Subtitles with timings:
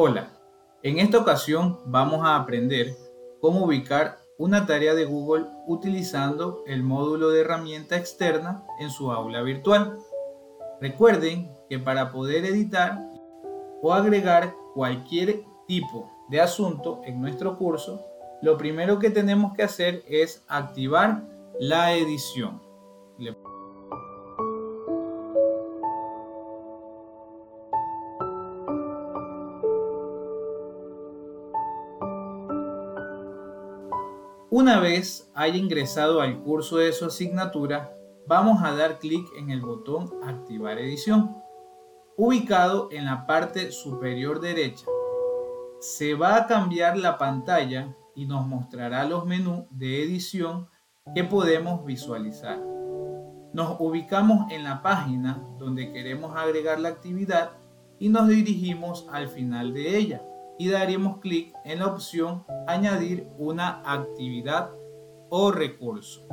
[0.00, 0.30] Hola,
[0.84, 2.94] en esta ocasión vamos a aprender
[3.40, 9.42] cómo ubicar una tarea de Google utilizando el módulo de herramienta externa en su aula
[9.42, 9.98] virtual.
[10.80, 13.08] Recuerden que para poder editar
[13.82, 18.00] o agregar cualquier tipo de asunto en nuestro curso,
[18.40, 21.24] lo primero que tenemos que hacer es activar
[21.58, 22.67] la edición.
[34.50, 37.92] Una vez haya ingresado al curso de su asignatura,
[38.26, 41.36] vamos a dar clic en el botón Activar edición,
[42.16, 44.86] ubicado en la parte superior derecha.
[45.80, 50.70] Se va a cambiar la pantalla y nos mostrará los menús de edición
[51.14, 52.58] que podemos visualizar.
[53.52, 57.50] Nos ubicamos en la página donde queremos agregar la actividad
[57.98, 60.22] y nos dirigimos al final de ella
[60.58, 64.70] y daremos clic en la opción añadir una actividad
[65.30, 66.26] o recurso.